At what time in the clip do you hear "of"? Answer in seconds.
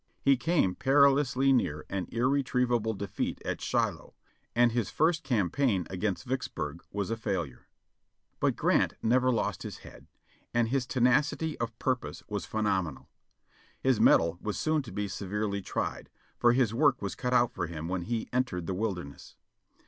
11.59-11.77